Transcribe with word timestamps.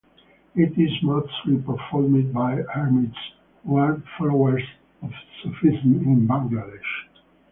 It 0.55 0.79
is 0.79 1.03
mostly 1.03 1.59
performed 1.61 2.33
by 2.33 2.55
hermits 2.73 3.15
who 3.63 3.75
are 3.75 4.01
followers 4.17 4.63
of 5.03 5.11
Sufism 5.43 6.01
in 6.03 6.27
Bangladesh. 6.27 7.05